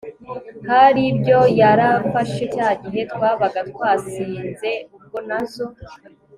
[0.69, 5.65] hari ibyo yarafashe cya gihe twabaga twasinze ubwo nazo